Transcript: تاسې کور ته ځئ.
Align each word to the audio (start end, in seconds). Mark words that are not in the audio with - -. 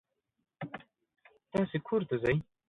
تاسې 1.51 1.77
کور 1.87 2.01
ته 2.09 2.15
ځئ. 2.21 2.35